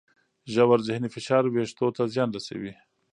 ژور 0.53 0.79
ذهني 0.87 1.09
فشار 1.15 1.43
وېښتو 1.49 1.87
ته 1.95 2.01
زیان 2.13 2.29
رسوي. 2.35 2.73